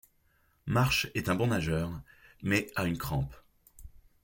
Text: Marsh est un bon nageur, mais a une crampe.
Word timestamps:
Marsh 0.65 1.11
est 1.13 1.29
un 1.29 1.35
bon 1.35 1.45
nageur, 1.45 1.91
mais 2.41 2.71
a 2.75 2.85
une 2.85 2.97
crampe. 2.97 3.35